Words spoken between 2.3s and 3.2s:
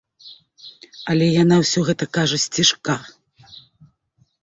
сцішка.